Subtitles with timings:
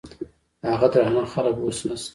[0.71, 2.09] هغه درانه خلګ اوس نشته.